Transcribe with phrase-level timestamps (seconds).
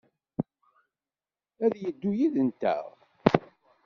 [1.65, 2.85] Ad d-yeddu yid-nteɣ?